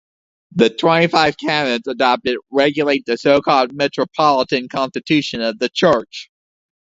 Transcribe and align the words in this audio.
The 0.55 0.71
twenty-five 0.71 1.37
canons 1.37 1.85
adopted 1.85 2.39
regulate 2.49 3.05
the 3.05 3.17
so-called 3.19 3.71
metropolitan 3.71 4.67
constitution 4.67 5.41
of 5.41 5.59
the 5.59 5.69
church. 5.69 6.31